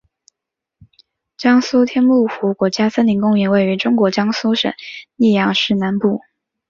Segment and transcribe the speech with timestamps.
[1.37, 4.73] 江苏天目湖国家森林公园位于中国江苏省
[5.15, 6.21] 溧阳市南部。